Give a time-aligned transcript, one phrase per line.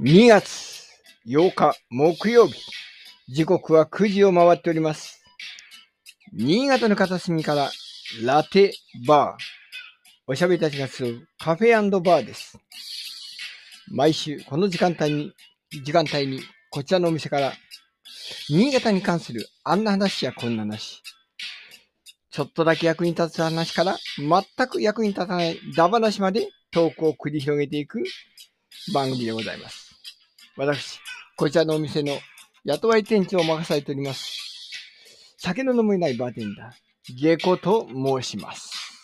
[0.00, 0.86] 2月
[1.26, 2.54] 8日木曜日。
[3.28, 5.22] 時刻は9時を回っております。
[6.32, 7.70] 新潟の片隅から
[8.22, 8.74] ラテ
[9.06, 9.47] バー。
[10.30, 12.58] おしゃべりたちが集うカフェバーです。
[13.90, 15.32] 毎週この時間帯に、
[15.82, 17.54] 時間帯にこちらのお店から
[18.50, 21.02] 新潟に関するあんな話やこんな話。
[22.30, 28.04] ちょっとだけ役に立つ話から全く役に立たないダ話までトークを繰り広げていく
[28.92, 29.94] 番組でございます。
[30.58, 31.00] 私、
[31.38, 32.18] こちらのお店の
[32.64, 34.30] 雇われ店長を任されております。
[35.38, 38.97] 酒の飲めないバーテンダー、ゲコと申します。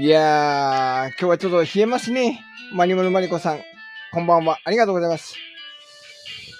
[0.00, 2.40] いやー、今日はちょっと冷えますね。
[2.72, 3.60] マニモルマリコさん、
[4.12, 4.56] こんばんは。
[4.64, 5.34] ありがとうございます。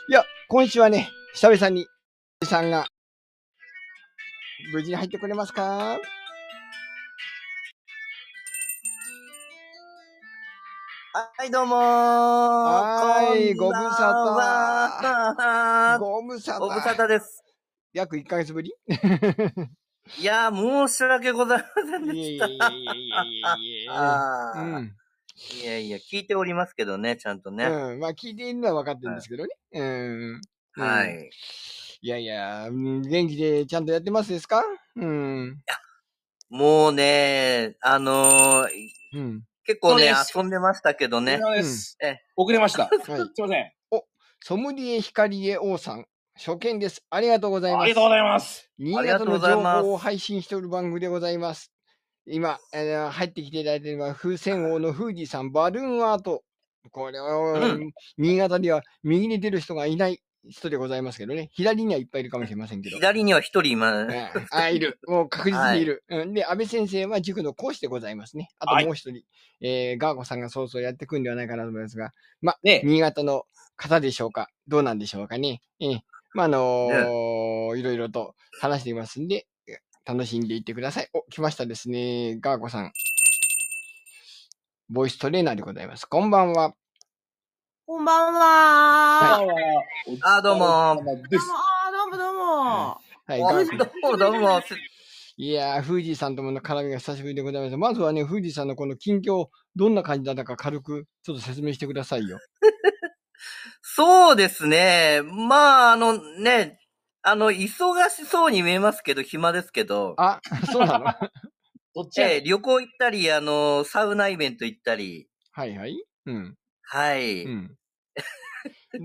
[0.08, 1.86] いや、今週はね、久々に、
[2.42, 2.88] さんが、
[4.72, 5.62] 無事に入ってくれますか？
[5.62, 6.00] は
[11.44, 11.78] い、どうもー。
[11.78, 14.10] はいご無沙
[15.00, 16.00] 汰汰。
[16.00, 17.04] ご無沙ご無沙汰。
[17.04, 17.44] 汰です。
[17.92, 18.74] 約1ヶ月ぶり？
[20.16, 22.46] いやー、申し訳ございませんでした。
[22.46, 23.90] いえいえいえいえいえ。
[23.90, 24.92] あーうん。
[25.62, 27.66] いやいや、聞いておりますけどね、ちゃんとね。
[27.66, 28.00] うん。
[28.00, 29.50] まあ聞いているのは分かってるんですけどね。
[29.72, 30.32] うん。
[30.32, 30.40] うん。
[30.82, 31.30] はい。
[32.00, 34.62] いやいや、うん元気でちゃんとやってますですか？
[34.96, 35.56] うん。
[36.48, 38.68] もうね、あのー、
[39.14, 39.42] うん。
[39.64, 41.38] 結構ね遊んでましたけどね。
[41.42, 41.96] そうです。
[42.02, 42.84] え遅れました。
[42.88, 43.02] はい。
[43.04, 43.72] すいません。
[44.40, 46.06] ソムリエ光栄王さん、
[46.38, 47.04] 初見です。
[47.10, 47.82] ありがとうございます。
[47.82, 48.70] ありがとうございます。
[48.78, 51.72] 新潟の情報を配信しておる番組でございます。
[52.26, 56.44] 今、えー入ってきていただいているのは、風船王のフージーさん、バルーンアート。
[56.92, 61.50] これは、うん新潟では右に出る人がいない人でございますけどね。
[61.54, 62.96] 左にはいっぱいいるかもしれませんけど。
[62.98, 65.00] 左には一人今、ええあ、いる。
[65.08, 66.04] もう確実にいる。
[66.08, 68.50] うん、で、安倍先生は塾の講師でございますね。
[68.60, 69.24] あはいともう一人、
[69.60, 73.42] えーガーコさんがそうそうやってくるんではないかなと思いますが、まあ、ね新潟の
[73.74, 75.62] 方でしょうかどうなんでしょうかね。
[75.80, 76.00] ええ
[76.34, 81.08] まあ、あのーいろいろと話していますんで、え楽しんでいってください。
[81.12, 82.38] お、来ましたですね。
[82.40, 82.92] ガーコさん。
[84.88, 86.06] ボイストレーナーでございます。
[86.06, 86.74] こんばんは。
[87.86, 88.40] こんばんは。
[88.40, 90.66] はあどうも。
[90.66, 92.98] あーどうもどうも。
[93.26, 93.68] はい、おガー
[94.02, 94.60] コどうもどうも。
[95.40, 97.76] いやー、フージーさんともの絡みが久しぶりでございます。
[97.76, 99.46] まずはね、フージーさんのこの近況、
[99.76, 102.38] どんな感じだったか軽くちょっと説明してくださいよ。
[103.98, 105.22] そうですね。
[105.24, 106.78] まあ、あのね、
[107.22, 111.06] あの、忙しそうに見えますけど、暇ですけど、あ、そうなの？
[111.96, 112.28] どっちや？
[112.28, 116.00] ええ旅行行ったり、あの、サウナイベント行ったり、はいはい。
[116.26, 116.54] うん。
[116.82, 117.44] はい。
[117.44, 117.76] うん。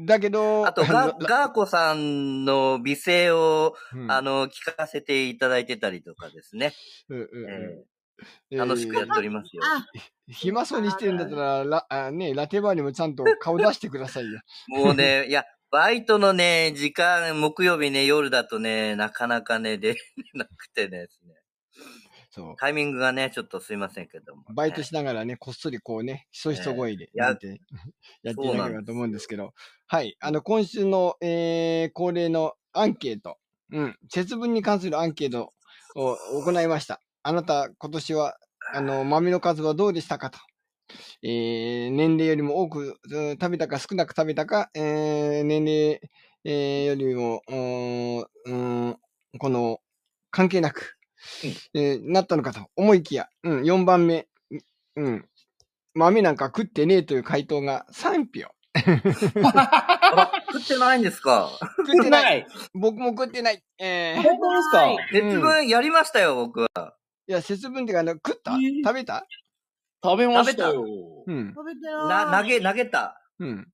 [0.06, 6.74] だけど、 あと、ガ らガーコさんの美声を、うんあの、聞かせていただいてたりとかですね。
[7.10, 7.93] うんうんえええ
[8.52, 9.64] 楽しくやっておりますよ。
[9.64, 9.86] あ、
[10.28, 14.40] 暇そうにしてるんだったら、ラあね、ラテバーにもちゃんと顔出してくださいよ。
[14.70, 20.00] もうね、いや、バイトのね、時間、木曜日ね、夜だとね、なかなかね、出れ
[20.36, 21.34] なくてですね。
[22.30, 22.56] そう。
[22.58, 27.48] タイミングがね、ちょっとすいませんけども、バイトしながらね、こっそりこうね、ひそひそ声でやって、
[28.24, 29.54] やっていただければと思うんですけど、
[29.88, 30.18] はい。
[30.20, 33.38] あの、今週の、えー、恒例のアンケート、
[33.72, 35.54] うん、節分に関するアンケート
[35.96, 37.02] を行いました。
[37.24, 38.38] あなた、今年は、
[38.74, 40.40] あの、豆の数はどうでしたかと。
[41.24, 46.02] えー、年齢よりも多くうん食べたか少なく食べたか、えー、年齢、
[46.46, 48.98] えーよりも、うーん、
[49.40, 49.80] この、
[50.32, 50.98] 関係なく、
[51.74, 54.28] えーなったのかと思いきや、うん、4番目、
[54.98, 55.26] うん。
[55.96, 58.50] 豆なんか食ってねえという回答が3票。
[58.76, 61.50] あ 食ってないんですか？
[61.88, 62.40] 食ってない。
[62.42, 62.46] い。
[62.74, 63.64] 僕も食ってない。
[63.80, 64.96] えー、い本当ですか？
[65.12, 66.96] 節分やりましたよ、僕は。
[67.32, 68.54] や、節分っていうか、あの食った？
[68.54, 69.26] えー食べた？
[70.04, 70.84] 食べましたよ。
[71.26, 71.54] うん。
[71.56, 72.44] 食べてな、ない。
[72.44, 73.22] 投げ、投げた。
[73.40, 73.68] うん。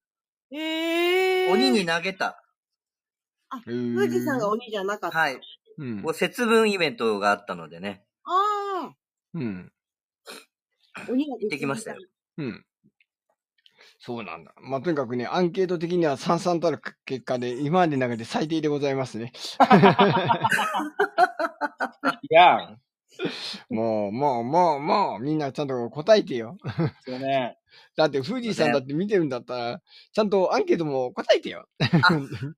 [0.51, 1.51] えー。
[1.51, 2.43] 鬼に投げた。
[3.49, 5.17] あ、富富士山が鬼じゃなかった。
[5.17, 5.39] はい。
[5.79, 6.13] うんこう。
[6.13, 8.05] 節分イベントがあったのでね。
[8.25, 8.93] あ
[9.33, 9.71] うん。
[10.93, 11.97] あ、鬼が行ってきましたよ。
[12.37, 12.63] うん。
[14.01, 14.53] そうなんだ。
[14.61, 19.31] まあ、とにかくね、アンケート的にはさんさんたる結果で、今までの中で最低でございますね。
[22.21, 22.81] いやん。
[23.69, 26.57] もう、もう、もう、もう、みんなちゃんと答えてよ。
[27.05, 27.57] そうね。
[27.95, 29.81] だって、富士さんだって見てるんだったら、
[30.13, 31.67] ちゃんとアンケートも答えてよ。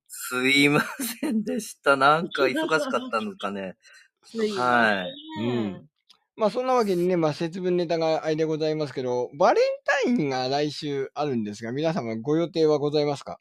[0.07, 0.83] すいま
[1.21, 1.95] せんでした。
[1.95, 3.75] なんか忙しかったのかね。
[4.57, 5.07] は
[5.39, 5.43] い。
[5.43, 5.87] うん。
[6.35, 9.63] まあ、そんなわけにね、まあ、節分ネタがあれでございますけど、バレン
[10.05, 13.37] タインが来週あるんですが、皆様ご予定はございますか？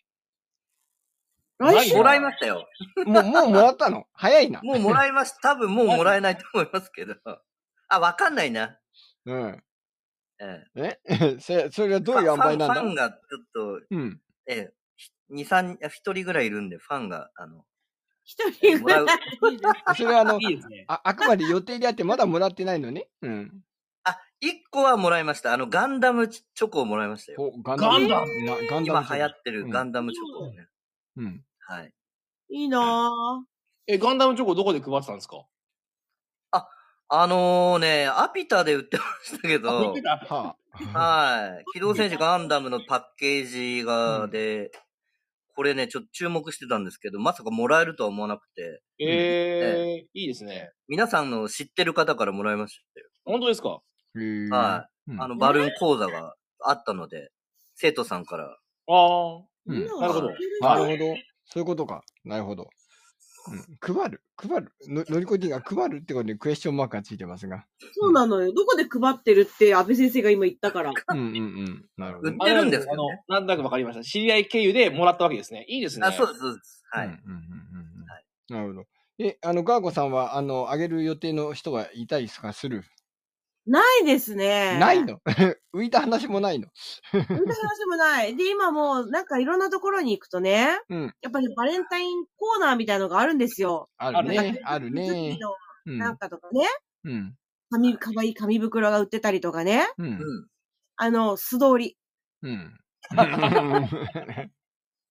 [1.61, 2.67] 来週もらいましたよ。
[3.07, 4.07] もう、もうもらったの？
[4.15, 4.61] 早いな。
[4.63, 5.39] もうもらいました。
[5.51, 7.17] 多分もうもらえないと思いますけど。
[7.89, 8.79] あ、わかんないな。
[9.27, 9.63] うん。
[10.43, 12.67] ええ それそれはどういう塩梅なんだ？
[12.67, 13.19] ファンファンがちょっ
[13.53, 14.21] と、うん。
[14.47, 14.73] ええ、
[15.29, 17.67] 二三あ一人ぐらいいるんで、ファンが、あの、
[18.25, 19.05] 一人ぐらい
[19.97, 20.85] それはあのい、いね。
[20.89, 23.09] ああくまで予定であって、まだもらってないのね？
[23.21, 23.65] うん。
[24.05, 25.53] あ、一個はもらいました。
[25.53, 27.51] あの、ガンダムチョコをもらいましたよ。
[27.53, 30.69] ほガガンダムなガンダ今ム流行ってるガンダムチョコをね。
[31.17, 31.45] うん。
[31.71, 31.93] はい。
[32.51, 33.11] いいな
[33.87, 35.47] え、ガンダムチョコどこで配ってたんですか？
[37.13, 39.95] あのーね、アピタで売ってましたけ売ど
[40.95, 41.65] はい。
[41.75, 43.47] 機動戦士ガンダムのパッケー
[43.79, 44.71] ジが、で、
[45.57, 50.71] これね、ちょっと注目してたんですけど、まさかもらえるとは思わなくて、えー、いいですね。
[50.87, 53.09] 皆さんの知ってる方からもらいましたよ。
[53.25, 53.69] 本当ですか？
[53.71, 53.81] は
[54.17, 55.11] い。
[55.11, 55.21] うん。
[55.21, 57.33] あの、バルーン講座があったので、
[57.75, 58.57] 生徒さんから、あ
[58.89, 59.43] あ。
[59.67, 59.85] うん。
[60.01, 60.29] なるほど。
[60.61, 61.17] なるほど。
[61.53, 62.03] そういうことか。
[62.25, 62.69] なるほど。
[63.49, 64.23] うん、配る？
[64.37, 64.73] 配る？
[64.89, 67.65] ののりこ D が配るってことでクエスチョンマークがついてますが。
[67.95, 68.53] そうなのよ。
[68.53, 70.91] どこで配ってるって安倍先生が今言ったから。
[70.91, 71.85] うんうんうん。
[71.97, 72.39] なるほど売っ。
[72.39, 74.05] てるんですよねあの、なんとなくわかりました。
[74.05, 75.65] 知り合い経由でもらったわけですね。
[75.69, 76.07] いいですね。
[76.07, 76.85] あ、そうです、そうです。
[76.91, 77.07] はい。
[77.07, 77.45] うんうんうんうんうん
[78.51, 78.85] なるほど。
[79.19, 82.85] え、あの、ガーゴさんは、あの、あげる予定の人はいたりすかする？
[83.71, 84.79] ないですね。
[84.81, 85.21] ないの？
[85.75, 86.69] 浮いた話もないの？
[87.37, 88.37] そんな話もない。
[88.37, 91.15] で、今もう、なんかいろんなところに行くとね、うん。
[91.23, 93.89] やっぱりバレンタインコーナーみたいなのがあるんですよ。
[93.99, 94.61] あるね。
[94.65, 95.39] あるね。
[95.39, 95.55] の
[95.87, 95.99] うん。
[95.99, 96.63] なんかとかね、
[97.05, 97.35] うん。
[97.71, 100.03] 紙、かわいい紙袋が売ってたりとかね、う。
[100.03, 100.47] うんん。
[100.97, 101.97] あの、素通り。
[102.43, 102.79] うん。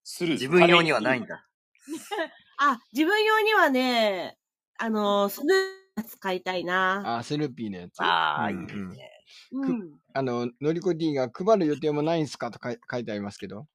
[0.03, 0.33] する。
[0.33, 1.47] 自分用にはないんだ。
[2.59, 4.37] あ、自分用にはね、
[4.77, 5.57] あの、スヌー
[5.99, 7.17] やつ買いたいな。
[7.19, 8.01] あ、スルーピーのやつ？
[8.01, 9.11] ああ、いうんいですね。
[9.51, 9.91] うん。
[10.13, 13.67] あの、のりこ D が配る予定もないんすかとかい書いてありますけど？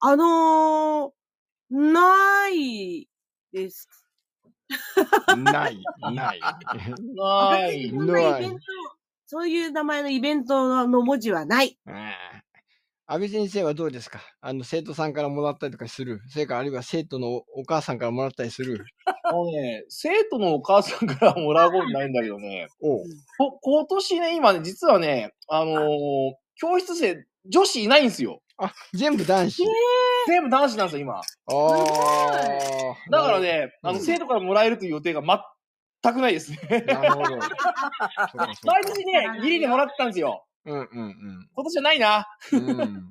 [0.00, 3.08] あのー、ない
[3.52, 3.88] です。
[5.36, 5.78] ない。
[6.12, 6.40] ない。
[7.14, 7.92] ない。
[7.92, 8.60] なイベント、
[9.26, 11.78] そういう名前のイベントの文字はない。
[13.08, 14.20] 安倍先生はどうですか？
[14.40, 16.20] あの、生徒さんからもらったりとかする？
[16.28, 18.84] それからあるいは生徒のお母さんからもらったりする？
[19.22, 23.02] あのね、生徒のお母さんからもらうことないんだけどね、お
[23.60, 25.76] 今年ね、今ね、実はね、あのー
[26.58, 28.40] 教室生、女子いないんですよ。
[28.58, 29.62] あ、全部男子。
[30.26, 31.14] 全部男子なんですよ、今。
[31.14, 31.22] あ
[31.52, 33.10] あ。
[33.10, 36.58] だからね、あの、うん生徒からもらえるという予定が全くないですね。
[36.86, 37.36] なるほど。
[38.64, 40.44] 毎年ね、ギリでもらってたんですよ。
[40.66, 41.48] うんうんうん。
[41.54, 42.26] 今年はないな。
[42.52, 42.80] うんうんうん。
[42.80, 43.04] うん。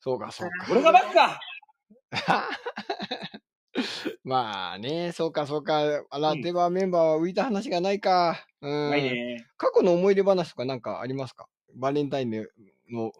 [0.00, 0.66] そうかそうか。
[0.72, 1.40] 俺がバカか。
[4.24, 5.80] まあね、そうかそうか。
[6.10, 8.44] あら、ではメンバーは浮いた話がないか。
[8.60, 8.90] うん。
[8.90, 9.46] ないね。
[9.56, 11.46] 過去の思い出話とかなんかありますか？
[11.74, 12.30] バレンタイン
[12.90, 13.12] の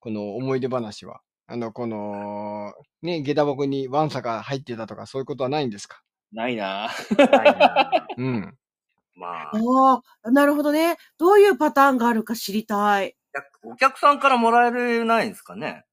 [0.00, 1.20] この思い出話は。
[1.46, 2.72] あの、この、
[3.02, 6.02] ね、下駄箱にワンサが入ってたとかそういうことはないんですか？
[6.32, 6.90] ないな。
[7.16, 8.56] ないなうん。
[9.14, 10.96] まあ、ああ、なるほどね。
[11.18, 13.16] どういうパターンがあるか知りたい。
[13.62, 15.84] お客さんからもらえるないんですかね？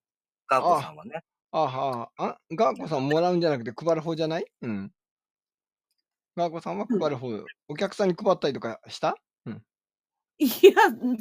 [0.47, 1.21] ガーコさんはね。
[1.51, 4.45] あはあ、あ、ガーコさんもらうんじゃなくて配る方じゃない？
[4.61, 4.91] うん。
[6.35, 7.29] ガーコさんは配る方、
[7.67, 9.15] お客さんに配ったりとかした？
[10.39, 11.17] いや、ど い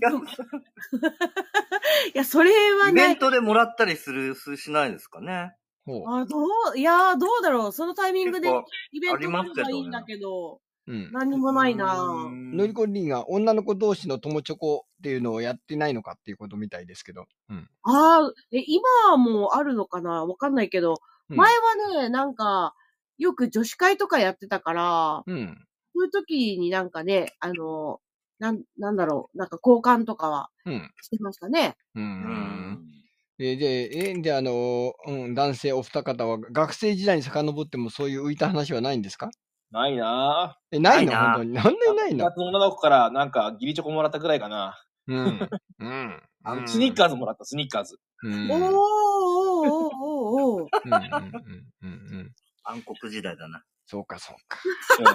[2.13, 2.93] や、それはない。
[2.93, 5.55] イベントでもらったりする、すしないですかね
[5.87, 6.05] ほう。
[6.07, 6.37] あ、ど
[6.75, 7.73] う、いや、どうだろう。
[7.73, 8.49] そのタイミングで
[8.93, 11.11] イベントがいいんだけど、うん。
[11.13, 11.97] 何もないな
[12.31, 17.27] のりこりんが女の子同士の友チョコっていうのをやってないのかっていうことみたいですけど。
[17.51, 17.69] うん。
[17.83, 20.25] ああ、え、今はもうあるのかな？
[20.25, 20.95] わかんないけど、
[21.31, 22.75] うん前はね、なんか、
[23.19, 25.67] よく女子会とかやってたから、うん。
[25.95, 28.01] そういう時になんかね、あの、
[28.39, 30.93] なん、なんだろう、なんか交換とかはうん。
[31.03, 31.75] してましたね。
[31.97, 32.01] う。
[32.01, 32.93] うんん。
[33.39, 39.31] えーで、えーで、あの、うん、男性お二方は学生時代に遡ってもそういう浮いた話はないんですか？
[39.71, 40.59] ないな。
[40.71, 41.13] え、ないの？
[41.13, 41.53] ないな本当に。
[41.53, 42.25] なんでないの？
[42.25, 44.79] 夏の女の子からなんか義理チョコもらったぐらいかな。
[45.09, 45.49] うん。
[45.81, 46.23] うん。
[46.45, 47.99] あのうんスニッカーズもらった、スニッカーズ。
[48.23, 48.51] うん。
[48.51, 51.89] おーおーおーおーうんうん
[52.21, 52.33] うん。
[52.65, 53.63] 暗黒時代だな。
[53.87, 54.59] そうか、そうか。
[54.99, 55.07] うん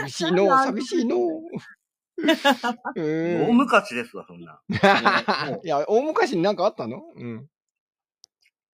[0.00, 1.16] 寂しいの、寂しいの。
[2.96, 3.52] う大。
[3.52, 4.60] 昔ですわ、そんな。
[5.64, 7.02] いや、大昔になんかあったの？
[7.16, 7.48] うん。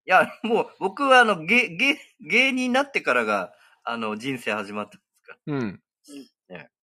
[0.07, 3.53] いや、もう、僕は、あの、芸、芸、芸人になってからが、
[3.85, 5.37] あの、人生始まったんですか？
[5.47, 5.57] ら。
[5.59, 5.81] うん。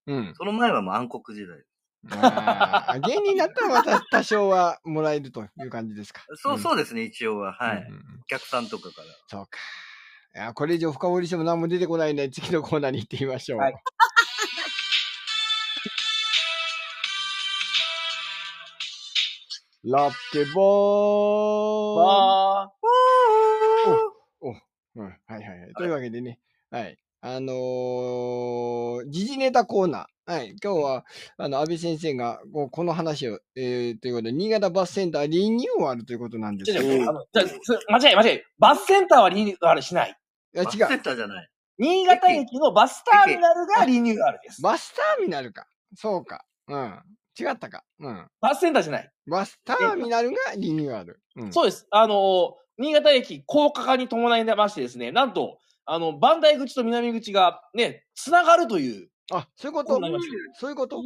[0.08, 0.34] うん。
[0.36, 1.64] その前はもう暗黒時代。
[2.12, 6.22] あー芸人になったらまた多少はもらえるという感じですか。
[6.36, 7.54] そう、んそうですね、一応は。
[7.54, 7.78] はい。
[7.82, 9.08] うんお客さんとかから。
[9.28, 9.58] そうか。
[10.36, 13.60] いや、これ以上深掘りしても何も出てこないんで、次のコーナーに行ってみましょう。
[13.60, 13.76] はい
[19.84, 22.74] ラッテボーまあ、
[24.96, 25.74] うん、はいはいはい。
[25.78, 26.98] というわけでね、はい。
[27.22, 30.32] あのー、時事ネタコーナー。
[30.32, 30.56] はい。
[30.62, 31.06] 今日は、
[31.38, 37.06] あの、安倍先生が、こうこの話を、えー、ということで、新潟バスセンターリニューアルということなんですじゃよ。
[37.08, 37.56] あ、あのじゃあす
[37.90, 38.42] 間違い間違い。
[38.60, 40.10] バスセンターはリニューアルしない。
[40.54, 41.02] いや、バスセン違う。
[41.02, 41.50] ターじゃない。
[41.80, 44.62] 新潟駅のバスターミナルがリニューアルです。
[44.62, 45.68] バスターミナルか。
[45.96, 46.44] そうか。
[46.68, 47.02] うん。
[47.40, 47.84] 違ったか。
[48.00, 48.28] うん。
[48.42, 49.12] バスセンターじゃない。
[49.28, 51.22] バスターミナルがリニューアル。
[51.38, 51.54] うん。
[51.54, 51.88] そうです。
[51.90, 55.58] あのー新潟駅高架化に伴いましてですね、なんと、
[55.88, 59.10] あの、磐梯口と南口がね、つながるという。
[59.32, 60.02] あ、そういうここと？
[60.60, 61.02] そういうこと？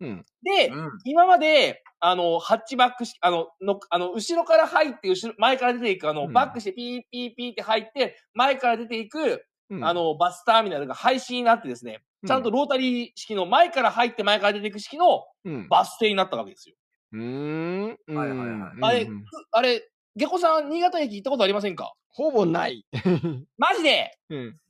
[0.00, 0.24] うん。
[0.42, 0.90] で、うん。
[1.04, 6.32] 今まで、あの、ハッチバック式、あの、の、あの、後ろから入って、後ろ、前から出ていく、あの、うん。
[6.32, 9.84] バックしてピーピーピーって入って、前から出ていく、うん。
[9.84, 15.68] あ、の、バスターミナルが廃止になってですね、ちゃんとロータリー式の前から入って前から出ていく式のうん。
[15.68, 16.76] バス停になったわけですよ。
[17.12, 17.86] うーん。
[17.88, 18.78] はいはいはい。
[18.82, 19.08] あれ、
[19.52, 21.92] あれ、下戸さん、新潟駅行ったことありませんか？
[22.12, 22.84] ほぼない。
[23.58, 24.18] マジで？
[24.28, 24.60] うん。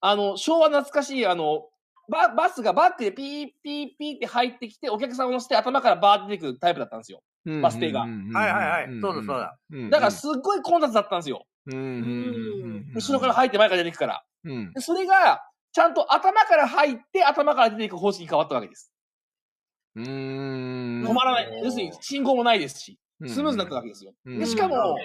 [0.00, 1.68] あの、昭和懐かしい、あの、
[2.10, 7.22] ババスがバックでピーピーピーって入ってきて、お客さんを乗せて頭からバーって出てくるタイプだったんですよ。
[7.62, 9.58] バス停がはいはいはいそうだそうだ。
[9.70, 9.90] うん。
[9.90, 11.46] だからすっごい混雑だったんですよ。
[11.66, 14.24] うんうんうんうん後ろから入って前から出てくから。
[14.44, 18.92] うんでそれが、ちゃんと頭から入って頭から出ていく方式に変わったわけです。
[19.96, 21.46] うーん止まらない。
[21.46, 24.14] うん要するに信号もないですし、うんスムーズになったわけですよ。
[24.24, 24.96] うんで、しかうんも、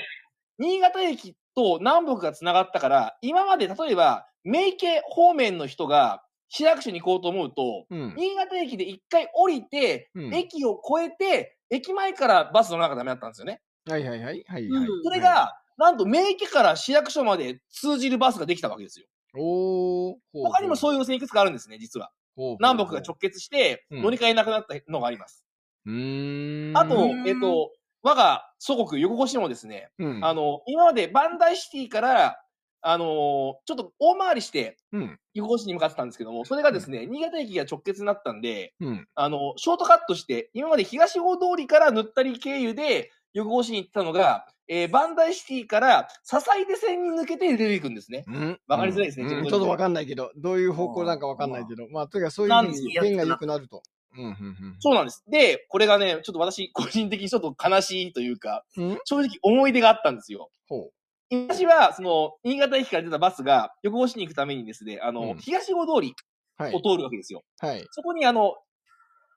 [0.58, 13.62] 新潟駅と南北が繋がったから、今まで例えば、名家方面の人が市役所に行こうと思うと、うん新潟駅で一回降りて、うん駅を越えて、駅前からバス乗らなきゃダメだったんですよね。
[13.90, 14.66] はいはいはいはいはい。
[14.68, 19.08] うんそれが、なんと名家から市役所まで通じるバスができたわけですよ。
[19.36, 20.16] おー。
[20.34, 22.12] 他にもそういいう路線いくつかあるんですね、実は。
[22.38, 25.44] う南北が直結して、うん乗り換えなくなったのがあります。
[25.86, 26.78] うーん。
[26.78, 27.72] あとうん、えっと、
[28.04, 32.40] 我が祖国、横越しもですね、うん、あの、今までバンダイシティから、
[32.86, 35.20] あのーちょっと大回りして、うん。
[35.34, 39.08] 横越しに向かってたんですけども、それがですね、新潟駅が直結になったんで、うん。
[39.16, 48.26] あの、ショートカットして、今まで東大通りから塗ったり経由で横越しに行ってたのが、えー、バンダイシティから笹出線に抜けて出ていくんですね。
[48.28, 48.60] うん。
[48.68, 53.82] わかりづらいですねうんちょっとちょっとわかんないけど、どういう方向なんかわかんないけど、まあ、とにかくそういうふうに便が良くなると。
[54.17, 55.24] うん、うん、そうなんです。
[55.29, 58.98] で、これがね、ちょっと私、個人的にちょっと悲しいというか、うん？
[59.05, 60.50] 正直思い出があったんですよ。
[60.67, 60.91] ほ
[61.32, 66.63] 私は、その、新潟駅から出たバスが横越しに行くためにですね、あの、うん東大通りう。
[66.63, 66.82] はいを。
[66.82, 67.43] 通るわけですよ。
[67.60, 67.86] はい。
[67.91, 68.55] そこにあの、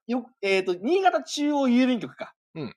[0.07, 2.35] よ、えっ、と、新潟中央郵便局か。
[2.55, 2.77] うん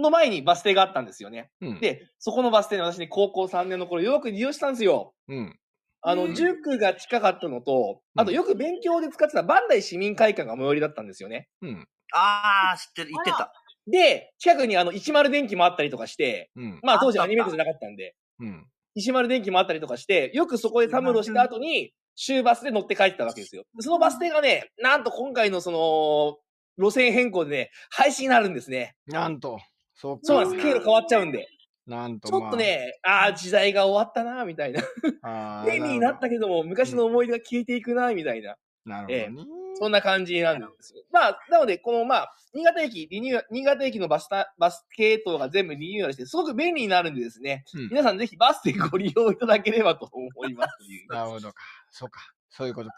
[0.00, 1.50] の前にバス停があったんですよね。
[1.60, 5.12] うん。、で、そこのバス停に私ね、高校3年の頃よく利用したんですよ。
[5.28, 5.58] うん。
[6.02, 11.48] あの、うん塾が近かったのと、あとよく勉強で使ってたバンダイ市民会館が最寄りだったんですよね。
[11.62, 11.88] うん。
[12.12, 13.52] あー、知ってる、言ってた。
[13.86, 16.80] で、近くにあの、一丸電機もあったりとかして、うん。
[16.82, 18.66] まあ当時アニメートじゃなかったんで、うん。
[18.94, 23.64] 石丸電機もあったりとかして、よくそこでたむろした後に、終バスで乗って帰ってたわけですよ。
[23.76, 26.38] でそのバス停がね、なんと今回のその、
[26.76, 28.94] 路線変更でね、廃止になるんですね。
[29.06, 29.58] なんと。
[29.94, 30.20] そうか。
[30.24, 30.62] そうなんです。
[30.62, 31.46] 経路変わっちゃうんで。
[31.90, 34.80] なんと、ちょっとね、ああー、時代が終わったな、みたいな。
[35.22, 38.56] ま あ、 便利になったけども、昔の思い出が消えていくな、みたいな。
[38.84, 39.50] なるほどね。
[39.74, 41.02] そんな感じなんですよ。
[41.10, 50.70] まあ、なので、この、まあ、新潟駅、リニューアル、新潟駅のバスタ、バス系統が全部リニューアルして、すごく便利になるんでですね、うん皆さんぜひバスでご利用いただければと思います。
[51.08, 51.62] なるほどか。
[51.90, 52.20] そうか。
[52.50, 52.94] そういうことか。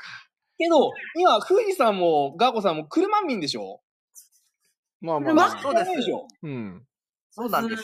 [0.59, 3.81] けど、今、富士さんもガーコさんも車民でしょ？
[5.01, 5.51] まあまあまあ。
[5.63, 6.29] そうです車でしょ？
[6.43, 6.87] うん。
[7.31, 7.83] そうなんです。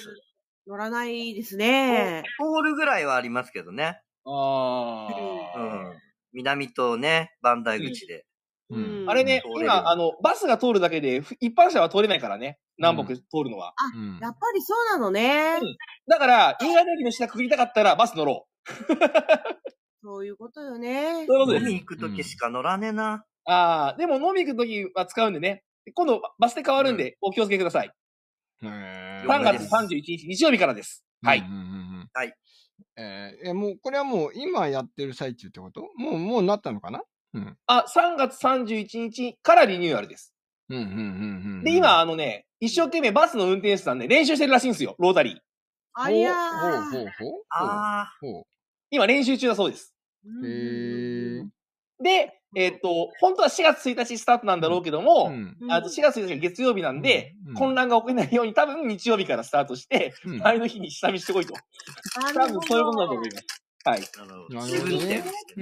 [0.69, 2.23] 乗らないですね。
[2.39, 4.03] 通るぐらいはありますけどね。
[4.27, 5.09] あ
[5.57, 5.93] うあ。
[5.95, 5.97] ん。
[6.35, 8.27] 南とね、磐梯口で。
[8.71, 12.59] うんあれね通れ、る今、あの、バスが通るだけで、ふ一般車は通れないからね。
[12.77, 13.73] 南北通るのは。
[13.95, 15.59] うんやっぱりそうなのね。
[16.07, 18.47] だから、新潟駅の下くぐりたかったらバス乗ろ
[20.05, 21.27] そういうことよねう。。
[21.27, 21.65] そういうことです。
[21.65, 23.25] 海行くときしか乗らねえな。
[23.47, 25.65] ああ、でも飲み行くときは使うんでね。
[25.95, 27.91] 今度、バス停変わるんで、お気をつけください。
[28.63, 31.05] へー3月31日、日曜日からです。
[31.23, 31.47] はいうん。
[31.47, 31.61] うんうんう
[32.05, 32.35] んはい。
[32.97, 35.89] えーえ、もう、これはもう今やってる最中ってこと？
[35.97, 37.03] もう、もうなったのかな？
[37.35, 37.57] うん。
[37.67, 40.35] あ、3月31日からリニューアルです。
[40.69, 40.95] うん、うん、うん、う
[41.61, 41.65] ん。
[41.65, 45.39] で、今、あのね、一生懸命バスの運転手さんね、練習してるらしいんですよ、ロータリー。
[45.95, 46.91] ありゃほう、ほう、ー。
[46.91, 47.43] ほう、ほう。
[47.51, 48.43] あほう。
[48.91, 49.95] 今練習中だそうです。
[50.45, 51.45] へー。
[52.03, 61.55] で、えっ、と、本当は4月1日スタートなんだろうけども、うんうんあと4月1日が月曜日なんで、うん混乱が起きないように多分日曜日からスタートして、うん前の日に下見してこいと。
[61.55, 63.69] な多分そういうことだと思います。
[63.85, 64.01] はい。
[64.01, 64.55] なるほど。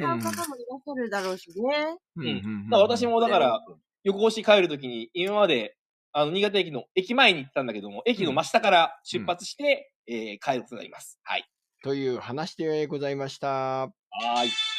[0.01, 1.97] な方もいらっしゃるだろうしね。
[2.17, 3.61] うんうんだから私もだから、
[4.05, 5.77] 横越し帰るときに、今まで、
[6.13, 11.19] あの、新潟駅の駅前に行ったんだけども、駅の真下から出発して、えー帰ることになります。
[11.25, 11.45] はい。
[11.83, 13.49] という話でございました。
[13.49, 14.76] はーい。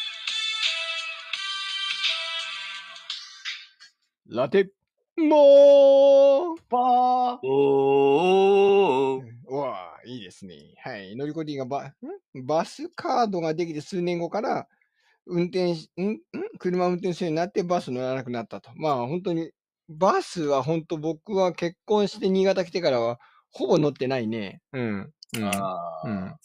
[4.30, 4.70] ラテ、
[5.18, 7.40] もうパー。
[7.48, 9.24] おー。
[9.48, 10.74] うわあ、いいですね。
[10.84, 11.16] はい。
[11.16, 11.94] 乗りコディがバ、ん？
[12.46, 14.68] バスカードができて数年後から、
[15.26, 16.10] 運転し、ん？
[16.12, 16.20] ん？
[16.60, 18.70] 車運転するようになってバス乗らなくなったと。
[18.76, 19.52] まあ本当に、
[19.88, 24.60] バスは本当僕は結婚して新潟来てからは、ほぼ乗ってないね。
[24.74, 25.14] うん。
[25.34, 26.36] うん。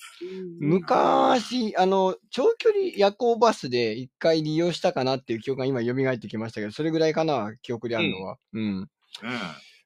[0.60, 8.38] 昔、あの、長距離夜行バスで一回利用したかなっていう記憶が今蘇ってきましたけど、それぐらいかな、記憶であるのは。
[8.52, 8.88] うんうん。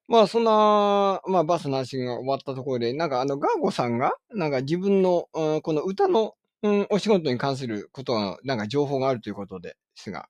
[0.08, 10.28] まあ、そんな、まあ、バスの話が終わったところで、なんか、あの、ガーゴさんが、なんか自分の、うんこの歌の、うん、お仕事に関することは、なんか情報があるということですが。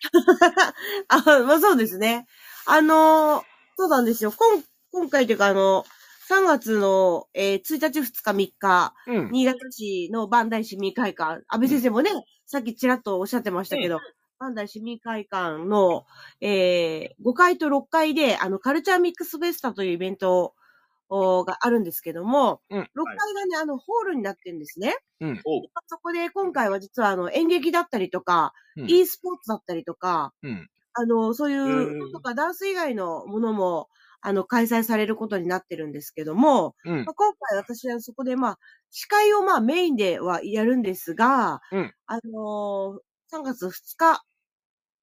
[1.08, 2.26] あ、まあそうですね。
[2.66, 3.42] あのー
[3.78, 4.32] そうなんですよ。
[4.32, 5.84] 今、今回というかあの、
[6.28, 9.30] 3月の、えー1日、2日、3日、うん。
[9.30, 12.10] 新潟市の磐梯市民会館、安倍先生もね、
[12.46, 14.00] さっきちらっとおっしゃってましたけど、
[14.38, 16.04] 磐梯市民会館の、
[16.40, 20.54] えー5階と6階で、あの、カルチャーミックスフェスタというイベント
[21.08, 24.96] おがあるんですけども、うん6階がね、あの、ホールになってるんですね。
[25.20, 25.36] うん。
[25.86, 28.90] そこで今回は実はあの、演劇だったりとか、うん。
[28.90, 30.68] e スポーツだったりとか、うん。
[30.94, 33.88] あの、そういうとかダンス以外のものも、
[34.20, 37.14] あの、開催されることになってるんですけども、うんまあ、。
[37.14, 38.58] 今回私はそこでまあ、
[38.90, 43.00] 司会をまあメインではやるんですが、うんあのー
[43.32, 44.22] 3月2日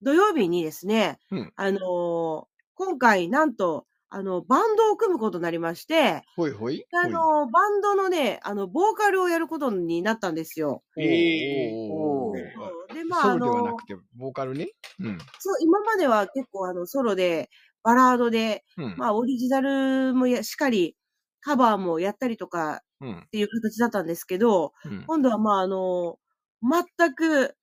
[0.02, 6.86] 土曜日にですね、うんあのー今回なんと、あの、バンドを組むことになりまして、ほいほい。
[6.92, 10.84] あのーバンドのね、あの、ボーカルをやることになったんですよ。
[10.96, 14.70] ほいえおーで、まあ、ソあのロではなくて、ボーカルね。
[15.00, 15.18] うん。
[15.40, 17.50] そう、今までは結構あの、ソロで、
[17.84, 18.96] バラードで、うん。
[18.98, 20.96] まあ、オリジナルもやしっかり、
[21.42, 23.30] カバーもやったりとかうんっ。
[23.30, 25.04] ていう形だったんですけど、うん。
[25.06, 26.18] 今度はまあ、あの、
[26.62, 27.56] 全く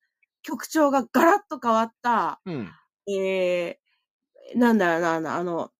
[0.43, 2.69] 曲調がガラッと変わった、うん。
[3.11, 5.71] えー、なんだろうなあの、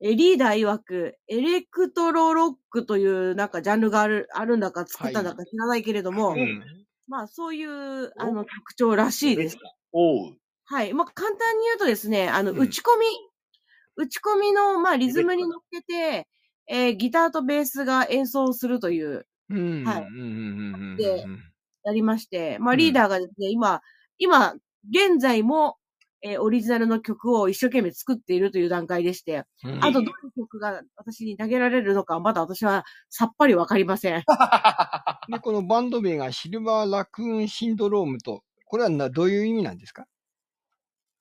[0.00, 6.62] リーダー曰く、エレクトロロックというなんかジャンルがある、あるんだか作ったんだか知らないけれども、うん。
[7.08, 9.56] まあそういう、あの、曲調らしいです。
[9.92, 10.36] おう。
[10.66, 10.94] はい。
[10.94, 13.06] まあ、簡単に言うとですね、あの、うん打ち込み、
[13.96, 16.26] 打ち込みの、まあ、リズムに乗っけて、
[16.66, 19.84] えーギターとベースが演奏するという、うん。
[19.84, 20.10] はいうん。
[20.10, 20.74] うん。
[20.74, 20.96] うん。
[20.96, 21.38] でうん
[21.86, 23.82] やりまして、まあ、うんリーダーがですね、今、
[24.16, 24.54] 今、
[24.88, 25.76] 現在も、
[26.22, 34.24] えーオリジナルの曲を一生懸命作っているという段階でして、うんあとどの曲が私に投げられるのか、まだ私はさっぱりわかりません。
[35.28, 40.06] で、このバンド名がシルバーラクーンシンドロームと、これはなどういう意味なんですか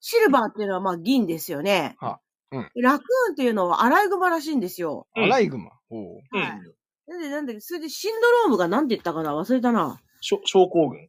[0.06, 1.96] シルバーっていうのはまあ銀ですよね。
[1.98, 2.20] は
[2.52, 5.08] うんラクーンっていうのはアライグマらしいんですよ。
[5.16, 5.72] うんアライグマ。
[5.90, 6.62] おううんはい。
[7.08, 9.32] なんで、なんで、それでシンドロームが何て言ったかな？
[9.34, 10.02] 忘れたな。
[10.22, 11.08] しょ症候群。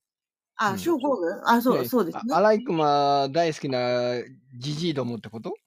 [0.56, 2.36] あ、うん症候群あ、そう、ねそうですねあ。
[2.36, 4.22] アライグマ大好きな
[4.58, 5.54] ジジイどもってこと？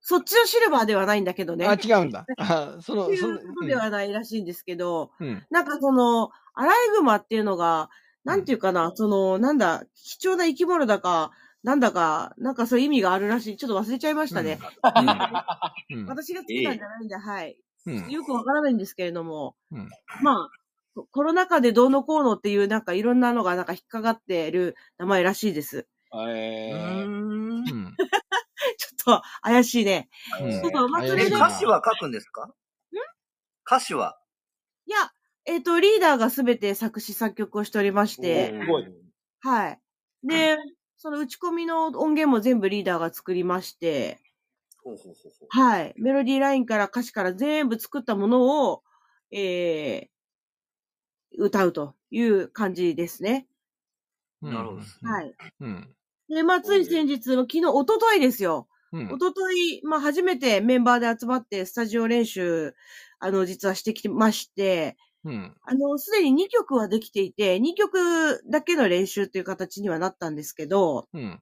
[0.00, 1.66] そっちのシルバーではないんだけどね。
[1.66, 2.24] あ、違うんだ。
[2.38, 5.44] あその、そういそうの、ことではないらしいんですけど、うん。
[5.50, 7.90] なんかその、アライグマっていうのが、
[8.26, 11.30] なんていうかな、その、なんだ、貴重な生き物だか、
[11.62, 13.56] なんだか、なんかそういう意味があるらしい。
[13.56, 14.58] ちょっと忘れちゃいましたね。
[15.90, 15.98] うん。
[16.00, 17.56] うん 私がつけたんじゃないんで、はい。
[17.86, 19.88] うんよくわからないんですけれども、うん
[20.22, 20.50] まあ、
[20.96, 25.86] ココロナ禍でどうのこうのっていう、なんかいろんなのがなんか引っかかってる名前らしいです。
[26.12, 27.64] えーうん。
[27.66, 30.08] ちょっと怪しいね。
[30.42, 32.52] うんそうそうまあそれ歌詞は書くんですか？
[33.68, 34.18] 歌詞は？
[34.86, 34.98] いや、
[35.46, 38.84] えっ、と、リーダーがすべて作詞作曲をしておりまして、すごい。
[39.40, 39.80] はい。
[40.24, 40.56] で、
[40.96, 44.20] その打ち込みの音源も全部リーダーが作りまして、
[44.82, 45.48] ほうほうほうほう。
[45.48, 45.94] はい。
[45.96, 48.82] メロディーラインから歌詞から全部作ったものを、
[49.30, 53.46] えー、歌うという感じですね。
[54.42, 55.34] うんなるほどはい。
[55.60, 55.88] うん。
[56.28, 58.68] で、まあ、つい先日の昨日、一昨日ですよ。
[58.68, 58.76] うん
[59.08, 62.74] 一昨日まあ、初めてメンバーで集まってスタジオ練習、
[63.18, 65.56] あの、実はしてきてまして、うん。
[65.62, 71.40] あの、すでに2曲はできていて、2曲だけの練習っていう形にはなったんですけど、うん。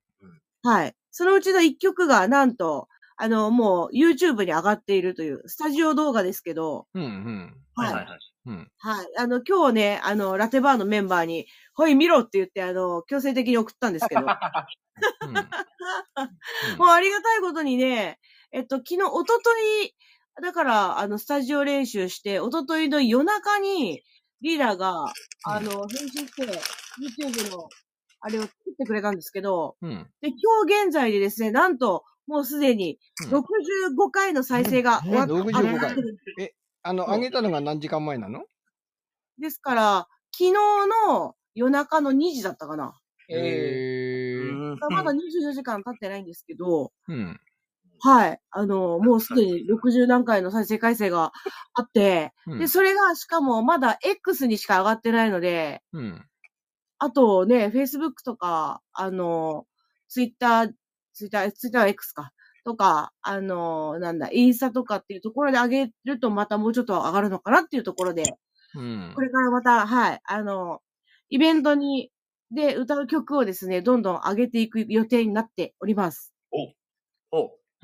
[0.62, 0.94] はい。
[1.10, 7.02] そのうちの1曲が、なんと、あの、もう YouTube に上がっているという、スタジオ動画ですけど、うん。
[7.02, 7.66] うん。
[7.74, 8.18] はいはい。
[8.46, 8.70] うん。
[8.78, 9.06] はい。
[9.18, 14.34] あの、今日ね、あの、ラテバーのメンバーに、ほい見ろって言って、あの、強制的に送ったんですけど、も
[15.24, 15.54] うん。
[16.80, 18.18] うありがたいことにね、
[18.52, 19.94] えっと、昨日、おととい、
[20.42, 24.02] だから、あの、スタジオ練習して、おとといの夜中に、
[24.40, 25.06] リーダーが、
[25.44, 27.68] あの、編集して、YouTube の、
[28.20, 30.10] あれを作ってくれたんですけど、うん。
[30.20, 32.98] で、今日現在でですね、なんと、もうすでに
[33.30, 36.18] うん65回の再生が終わっうん65あ回上がってる
[36.82, 38.44] あの、そうあげたのが何時間前なの？
[39.38, 42.98] ですから、昨日の夜中の2時だったかな。
[43.28, 44.72] えへー。
[44.72, 47.40] うんまだ24時間経ってないんですけど、うん。
[48.04, 48.40] はい。
[48.50, 51.32] あの、 もうすでに60何回の再生回数が
[51.72, 56.22] あって、 うんで、それがしかもまだ X にしか上がってないので、うん。
[56.98, 59.66] あとね、Facebook とか、あの、
[60.08, 60.68] Twitter、
[61.14, 62.32] Twitter、Twitter は X か。
[62.66, 68.22] とか、あの、なんだ、インスタとかっていうところで上げるとまたもうちょっと上がるのかなっていうところで、
[68.74, 69.20] うんこ。
[69.20, 70.80] れからまた、はい、あの、
[71.30, 72.10] イベントに、
[72.50, 76.34] で、歌う曲をですね、どんどん上げていく予定になっております。
[76.52, 76.74] お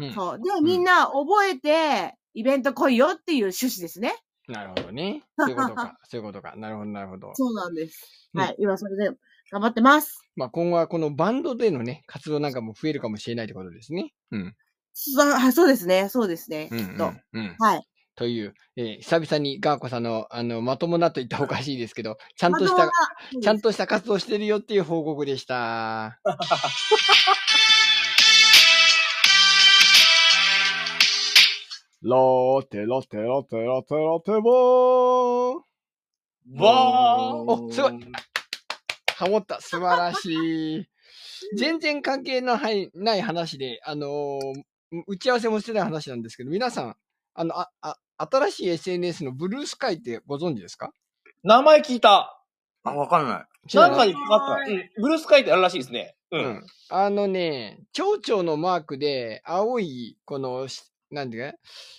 [0.00, 0.38] うんそう。
[0.38, 4.14] で、みんな覚えて、イベント来いよっていう趣旨ですね。
[4.48, 5.22] なるほどね。
[5.38, 5.98] そういうことか。
[6.08, 6.54] そういうことか。
[6.56, 7.32] なるほど、なるほど。
[7.34, 8.30] そうなんです。
[8.34, 8.56] うんはい。
[8.58, 9.16] 今それで
[9.50, 10.18] 頑張ってます。
[10.36, 14.12] まあ今後はこのバンドでのね、活動なんかも増えるかもしれないってことですね。
[14.30, 14.54] うん。
[14.92, 16.08] そはいそうですね。
[16.08, 16.68] そうですね。
[16.70, 17.12] うん、きっと。
[17.32, 17.44] うん。
[17.44, 17.56] うん。
[17.58, 17.86] はい。
[18.16, 22.90] という、えー久々にガーコさんの、あの、まともなと言ったらおかしいですけど、ちゃんとした
[23.40, 26.20] ちゃんとした活動してるよっていう報告でした。
[32.02, 35.60] ローテロテロテロテロテボー
[36.56, 37.34] わー
[37.66, 38.00] おすごい
[39.14, 39.60] ハモった。
[39.60, 40.88] 素晴らしい。
[41.58, 44.62] 全然関係のはいない話で、あのー
[45.06, 46.96] 打ち合わせもしてない話なんですけど、皆さん、
[47.34, 50.90] あの、あ、あ、新しい SNS のブルースカイってご存知ですか？
[51.44, 52.42] 名前聞いた。
[52.82, 53.76] あ、わかんない。
[53.76, 54.70] ないなんかにかかった。
[54.70, 54.90] うん。
[55.00, 56.16] ブルースカイってあるらしいですね。
[56.32, 56.38] う。
[56.38, 56.66] うんん。
[56.88, 61.58] あのね、蝶々のマークで、青い、この、しなんていうか、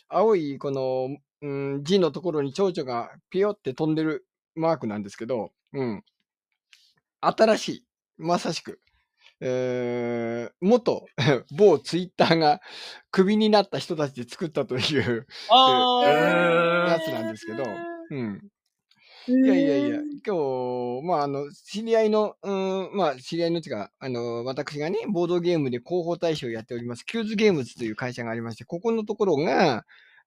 [0.10, 1.10] 青い、この、
[1.42, 1.48] う
[1.78, 6.04] ん、字のところに蝶々がピヨって飛んでるマークなんですけど、うん。
[7.22, 7.86] 新しい。
[8.18, 8.80] まさしく。
[9.40, 11.06] えー、元、
[11.58, 12.62] 某ツイッターが
[13.10, 17.00] クビになった人たちで作ったというあやー。
[17.00, 17.64] つなんですけど、
[18.12, 18.42] うん。
[19.28, 29.86] いいやいやいや、今日、まあ、あの、知り合いの、うん、まあ、知り合いのっていうか、あの、私がね、ボードゲームで広報大使をやっております、キューズゲームズという会社がありまして、ここのところが、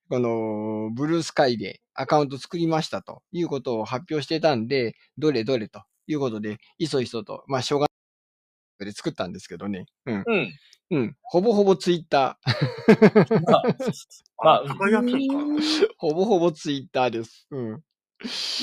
[0.08, 7.86] この、ブルースカイでアカウント作りましたということを発表してたんで、どれどれということで、いそいそと、まあ、しょうが
[8.78, 9.86] ないで作ったんですけどね。
[10.06, 10.24] うん。
[10.26, 10.52] うん。
[10.90, 11.16] うん。
[11.22, 13.40] ほぼほぼツイッター。
[13.50, 13.62] まあ、
[14.44, 15.36] まあわかりやすいか。
[15.98, 17.46] ほぼほぼツイッターです。
[17.50, 17.82] うん。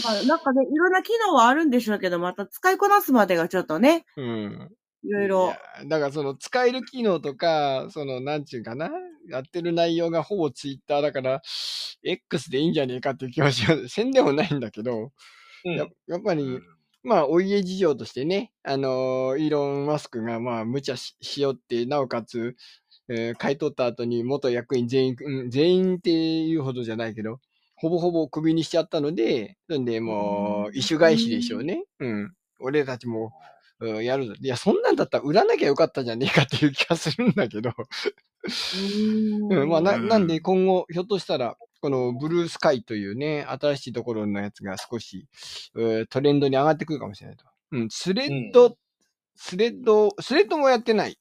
[0.04, 4.72] まあ、なんかね、いろんな機能はあるんでしょうけど、また使いこなすまでがちょっとね、うん。
[5.04, 5.48] いろいろ。
[5.48, 8.90] やだからその使える機能とか、そのなんちゅうかな、
[9.30, 11.42] やってる内容がほぼツイッターだから、
[12.04, 13.88] X でいいんじゃねえかっていう気はします。
[13.90, 15.12] 宣伝もないんだけど、
[15.66, 16.60] うんややっぱり、
[17.04, 22.56] まあ、お家事情としてね、あのーイーロン・マスクがまあ、無茶ししよって、なおかつ、
[23.10, 27.40] えー買い取った後に元役員全員、うん全員っていうほどじゃないけど、
[27.82, 31.84] ほぼほぼクビにしちゃったので、なんでもう、異種返しでしょうね。
[32.00, 32.34] うん。
[32.60, 33.34] 俺たちも、
[33.80, 34.36] うんやるぞ。
[34.40, 37.72] いや、そんなんだったら売らなきゃよかったじゃねえかっていう気がするんだけど。
[39.50, 45.28] うん、まあ、な、うんなんで今後、ひょっとしたら、このブルースカイというね、新しいところのやつが少し、
[45.76, 47.46] えートレンドに上がってくるかもしれないと。
[47.72, 48.78] うん、スレッド、
[49.36, 51.18] スレッド、スレッドもやってない。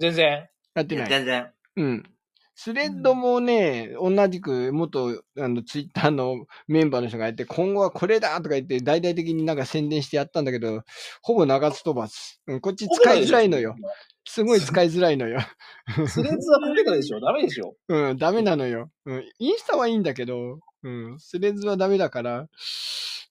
[0.00, 0.48] 全然。
[0.74, 1.08] やってない。
[1.08, 1.52] 全然。
[1.76, 2.15] うん。
[2.58, 10.82] スレッドもね、同じく元、あの、ツイッターのメンバーの人がやって、今後はこれだとか言って、大々的になんか宣伝してやったんだけど、
[11.20, 12.14] ほぼ長津飛ばず。
[12.46, 13.76] うん、こっち使いづらいのよ。。
[14.24, 15.38] すごい使いづらいのよ。
[16.08, 18.90] スレッズはこけたでしょダメでしょうん、ダメなのよ。
[19.04, 22.48] うん、インスタはいいんだけど、うん、スレッズはダメだから、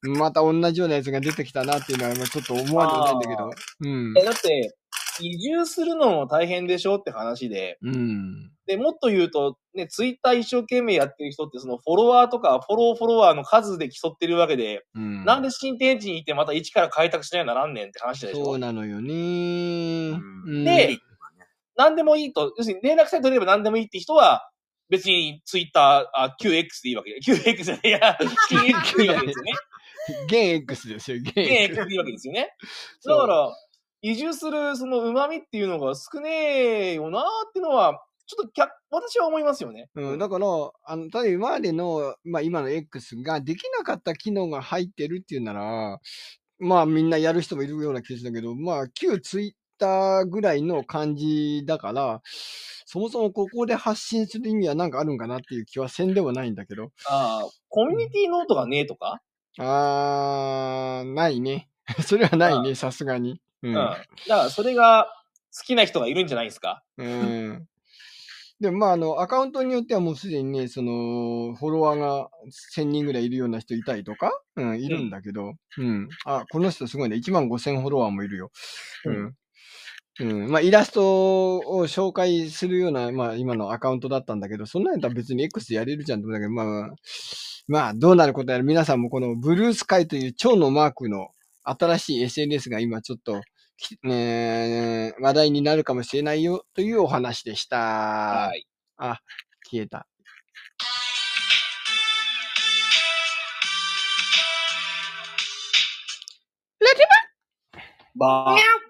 [0.04, 3.50] また同じようなやつが出てきたなっていうのは、まあちょっと思わんでもないんだけど。
[3.82, 4.24] うんえ、。
[4.24, 4.76] だって、
[5.22, 7.78] 移住するのも大変でしょって話で。
[7.82, 8.52] うん。
[8.66, 15.26] で、もっと言うと、ね、ツイッター一生懸命やってる人って、そのフォロワーとか、フォローフォロワーの数で競ってるわけで、うん。
[15.26, 19.14] なんで新天地に行ってまた一から開拓しないならんねんって話でしょそうなのよね。
[20.12, 20.98] うんで
[21.78, 24.50] 何でもいいと、要するに連絡さえ取れれば何でもいいって人は、
[24.90, 27.20] 別にツイッター、あ、QX でいいわけで。
[27.20, 29.52] QX じゃないや、新 X でいいわけですよね。
[30.28, 31.64] 現 X ですよ、現新 X。
[31.74, 32.56] X でいいわけですよね。
[33.00, 33.50] そうだから、
[34.08, 39.90] 移住するその旨味っていうのが少ねえよなーっていうのはちょっと私は思いますよね。
[39.96, 40.48] うん、だから、
[40.84, 46.00] あの、ただ今までの、まあ今の X ができなかった機能が入ってるっていうなら、
[46.60, 52.22] まあみんなやる人もいるような気がするんだけど、まあ旧ツイッターぐらいの感じだから、
[52.86, 56.92] そもそもここで発信する意味はなんかあるんかなっていう気はせんでもないんだけど。
[57.10, 59.20] ああ、コミュニティノートがねえとか？
[59.58, 61.70] あー、ないね。
[62.06, 63.40] それはないね、さすがに。
[63.66, 63.74] ううん。
[63.74, 65.08] だからそれが
[65.56, 66.84] 好きな人がいるんじゃないですか？
[66.98, 67.68] うん。
[68.62, 72.30] でもまあ、あの、アカウントによってはもうすでにね、その、フォロワーが
[72.78, 76.08] 1000人ぐらいいるような人いたりとか、うん、いるんだけど、うん。
[76.26, 78.52] あ、この人すごいね、1万5000フォロワーもいるよ。
[79.04, 79.36] うん。
[80.22, 80.50] うん。
[80.50, 86.96] まあ、イラストを紹介するような、まあ、今のアカウントだったんだけど、そんなんやったら別に X でやれるじゃんと思うんだけど、まあまあ、
[87.68, 91.28] まあ、どうなることやら、皆さんもこのブルースカイという蝶のマークの
[91.64, 93.44] 新しい SNS が今ちょっと、き
[94.06, 97.78] え ー話題になるかもしれないよというお話でした。
[97.78, 98.68] はい。
[98.98, 99.22] あ、
[99.70, 100.08] 消えた。
[108.16, 108.86] ばー。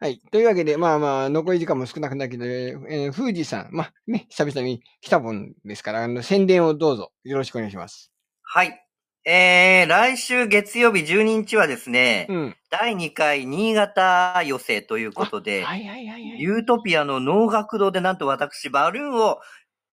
[0.00, 0.20] はい。
[0.30, 8.12] というわけで、まあまあ、残り時間も少なくなるけど、えー、富士さん、まあね、久々に来たもんですから、あの、宣伝をどうぞよろしくお願いします。
[8.42, 8.87] はい。
[9.30, 12.56] えー、来週月曜日12日はですね、うん。
[12.70, 16.40] 第2回新潟寄せということで、はいはいはいはい。
[16.40, 19.38] ユートピアの能楽堂でなんと私、バルーンを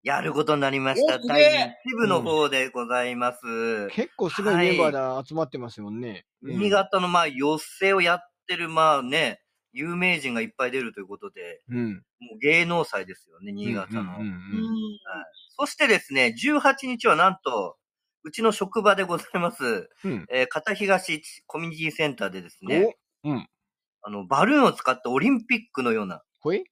[0.02, 1.20] やることになりました。
[1.20, 3.90] 第1部の方でございます。
[3.92, 6.26] 結構すごいメンバーで集まってますもんね。
[6.42, 9.42] うん新潟のまあ寄せをやってるまあね、
[9.74, 11.94] 有名人がいっぱい出るということで、うん。
[11.94, 12.00] も
[12.36, 14.02] う芸能祭ですよね、新潟の。
[14.02, 14.34] うんうんうんうん
[15.62, 17.76] そしてですね、18日はなんと、
[18.30, 20.26] うちの職場でございます、うん。
[20.32, 23.50] えー片東コミュニティセンターでですね、おうん。
[24.04, 26.22] あの、バルーンを使ったオリンピックのような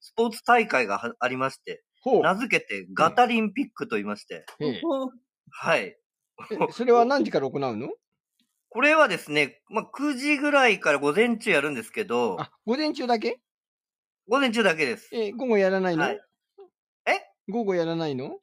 [0.00, 1.82] スポーツ大会がはありまして。
[2.22, 4.80] 名付けてガタリンピックと言いまして、ええ
[5.50, 5.80] はい。
[5.82, 5.96] え
[6.70, 7.88] それは何時から行うの？
[8.70, 13.40] これはですね、まあ、9時ぐらいから午前中やるんですけど、あ、午前中だけ？
[14.28, 15.08] 午前中だけです。
[15.12, 16.20] え、午後やらないの、はい。
[17.06, 17.20] え？
[17.48, 18.38] 午後やらないの？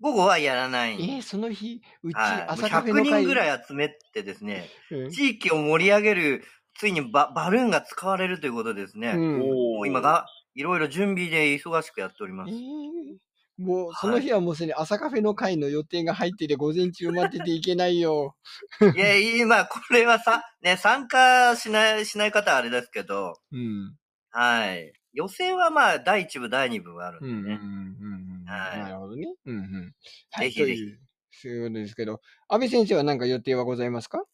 [0.00, 0.94] 午後はやらない。
[0.94, 2.42] えーその日、うちはい。
[2.48, 12.52] 朝カフェ100の会人ぐらい集めてですね、うん地域を盛り上げる、ついにババルーンが使われるということでですね、うん今が、いろいろ準備で忙しくやっております。
[12.52, 13.16] えー
[13.58, 18.36] もう、その日はもうすでに朝カフェの会の予定が入っていて、午前中待ってていけないよ。
[18.94, 23.96] いや、今、これはさ、ね、参加しない、しない方はあれですけど、うん。
[24.30, 24.92] はい。
[25.14, 27.58] 予選はまあ、第一部、第二部があるうんん、うん、うんでね。
[27.62, 28.35] うん。
[28.46, 29.34] はいなるほどね。
[29.44, 29.94] うん、うん。
[30.30, 31.00] はい、ぜひぜひという、
[31.32, 34.24] そういうことですけど、安倍先生は何か予定はございますか？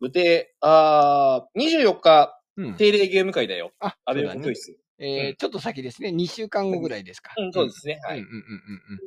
[0.00, 2.76] 予定、あー、24日、うん。
[2.76, 3.72] 定例ゲーム会だよ。
[3.80, 4.40] あ、安倍そうだね。
[4.42, 4.78] 本教室。
[4.98, 6.10] えーちょっと先ですね。
[6.10, 7.34] 2週間後ぐらいですか。
[7.36, 8.00] うん、そうですね。
[8.02, 8.18] はい。
[8.18, 8.98] うんうんうんうんうん。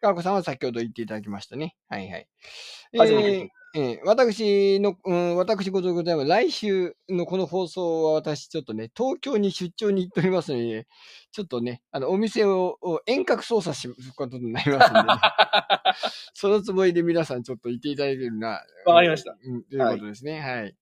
[0.00, 1.74] かわこさんは先ほど言っていただきましたね。
[1.88, 2.28] はいはい。
[2.92, 6.28] え初めてーえー私の、うん、私事でございます。
[6.28, 10.86] 来週のこの放送は私ちょっとね、東京に出張に行っておりますので、ね、
[11.30, 15.14] ちょっとね、あの、お店をを遠隔操作することになりますので、ね、
[16.34, 18.62] そのつもりで皆さんちょっと言っていただけるな。
[18.84, 19.36] わかりました。
[19.42, 20.40] うん、ということですね。
[20.40, 20.76] はい。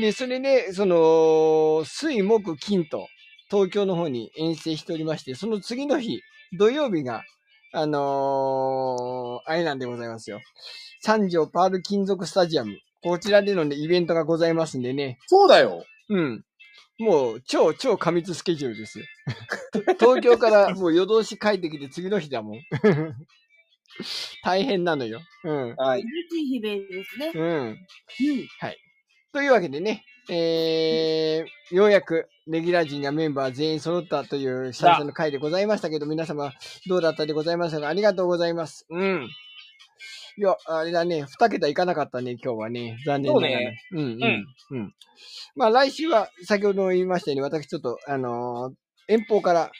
[0.00, 3.08] で、それで、その、水、木、金と、
[3.50, 6.22] 東京の方に遠征しておりまして、その次の日、
[6.58, 7.22] 土曜日が、
[7.76, 10.40] あのーあれなんでございますよ。
[11.00, 12.78] 三条パール金属スタジアム。
[13.02, 15.18] こちらでのね、イベントがございますんでね。
[15.26, 15.84] そうだよ。
[16.08, 16.44] うん。
[16.98, 19.04] もう、超、超過密スケジュールですよ。
[19.98, 22.60] 東京からもう夜通し帰ってきて次の日だもん。
[24.44, 25.20] 大変なのよ。
[25.42, 25.74] うん。
[25.74, 26.02] はい。
[26.02, 27.32] 嬉しい日々ですね。
[27.34, 27.44] うん。
[27.44, 27.78] うん。
[29.32, 36.52] というわけでね、えー、ようやくレギュラー陣がメンバー全員揃ったという久々の回でございましたけど、皆様
[36.88, 37.88] どうだったでございましたか？
[37.88, 38.86] ありがとうございます。
[38.90, 39.28] うん。
[40.36, 42.96] いや、あれだね、二桁いかなかったね、今日はね。
[43.06, 43.78] 残念ながらね。
[43.92, 44.94] うん、うん、うん。
[45.56, 48.74] まあ来週は先ほども言いましたように、私ちょっと、あのー
[49.06, 49.70] 遠方からえ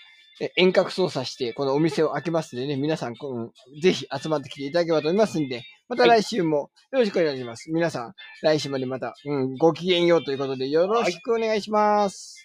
[0.56, 7.70] 遠隔操作して、このお店を開けますのでね、皆さん、このぜひ集まってきていただければと思いますんで、また来週もよろしくお願いします。
[7.70, 12.44] 皆さん、来週までまた、うん、ごきげんようということで、よろしくお願いします。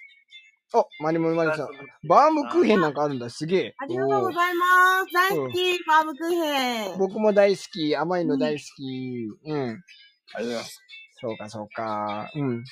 [0.73, 1.67] お、マリモリマリさん。
[2.07, 3.75] バームクーヘンなんかあるんだ、すげえ。
[3.79, 5.13] ありがとうございます。
[5.13, 6.97] 大好き、バームクーヘン。
[6.99, 9.27] 僕も大好き、甘いの大好き。
[9.45, 9.59] うん。
[9.61, 10.81] ありがとうございます。
[11.21, 12.29] そうか、そうか。
[12.35, 12.63] うん。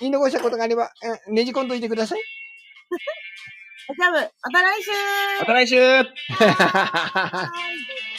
[0.00, 0.90] 言い残したことがあれば、
[1.28, 2.20] うんねじ込んといてください。
[3.88, 4.90] また来週。
[5.40, 5.76] また来週。
[5.78, 6.02] は
[6.38, 8.15] はい